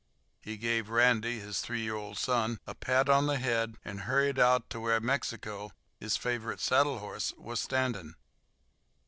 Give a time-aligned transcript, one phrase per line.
[0.41, 4.39] He gave Randy, his three year old son, a pat on the head, and hurried
[4.39, 8.15] out to where Mexico, his favorite saddle horse, was standing.